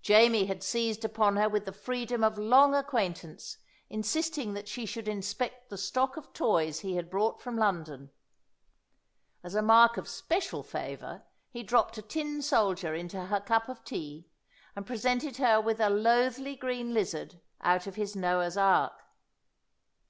Jamie 0.00 0.46
had 0.46 0.62
seized 0.62 1.04
upon 1.04 1.36
her 1.36 1.46
with 1.46 1.66
the 1.66 1.70
freedom 1.70 2.24
of 2.24 2.38
long 2.38 2.74
acquaintance, 2.74 3.58
insisting 3.90 4.54
that 4.54 4.66
she 4.66 4.86
should 4.86 5.06
inspect 5.06 5.68
the 5.68 5.76
stock 5.76 6.16
of 6.16 6.32
toys 6.32 6.80
he 6.80 6.96
had 6.96 7.10
brought 7.10 7.42
from 7.42 7.58
London. 7.58 8.10
As 9.42 9.54
a 9.54 9.60
mark 9.60 9.98
of 9.98 10.08
special 10.08 10.62
favour 10.62 11.24
he 11.50 11.62
dropped 11.62 11.98
a 11.98 12.00
tin 12.00 12.40
soldier 12.40 12.94
into 12.94 13.26
her 13.26 13.42
cup 13.42 13.68
of 13.68 13.84
tea, 13.84 14.26
and 14.74 14.86
presented 14.86 15.36
her 15.36 15.60
with 15.60 15.78
a 15.80 15.90
loathly 15.90 16.56
green 16.56 16.94
lizard 16.94 17.42
out 17.60 17.86
of 17.86 17.96
his 17.96 18.16
Noah's 18.16 18.56
Ark. 18.56 18.94